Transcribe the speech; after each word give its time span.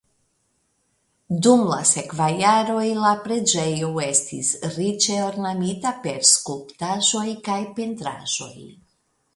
Dum 1.47 1.59
la 1.71 1.77
sekvaj 1.89 2.29
jaroj 2.39 2.87
la 3.03 3.11
preĝejo 3.27 3.91
estis 4.07 4.51
riĉe 4.79 5.21
ornamita 5.29 5.93
per 6.07 6.19
skulptaĵoj 6.33 7.29
kaj 7.51 7.61
pentraĵoj. 7.81 8.55